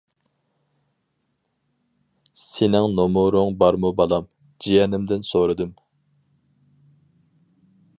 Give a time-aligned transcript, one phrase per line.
[2.45, 4.29] -سېنىڭ نومۇرۇڭ بارمۇ بالام-،
[4.67, 5.77] جىيەنىمدىن سورىدىم.